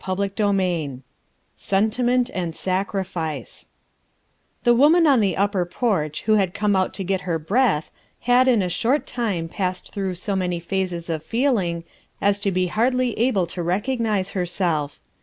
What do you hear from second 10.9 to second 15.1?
of feeling as to be hardly able to recognize herself.